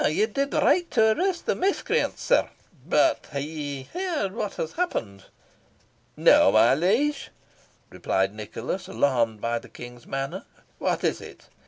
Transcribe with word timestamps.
"Ye 0.03 0.25
did 0.25 0.51
right 0.55 0.89
to 0.89 1.11
arrest 1.11 1.45
the 1.45 1.53
miscreants, 1.53 2.23
sir," 2.23 2.37
said 2.37 2.45
James. 2.45 2.83
"But 2.89 3.27
hae 3.33 3.41
ye 3.41 3.83
heard 3.93 4.33
what 4.33 4.55
has 4.55 4.71
happened?" 4.71 5.25
"No, 6.17 6.51
my 6.51 6.73
liege," 6.73 7.29
replied 7.91 8.33
Nicholas, 8.33 8.87
alarmed 8.87 9.41
by 9.41 9.59
the 9.59 9.69
King's 9.69 10.07
manner; 10.07 10.45
"what 10.79 11.03
is 11.03 11.21
it?" 11.21 11.49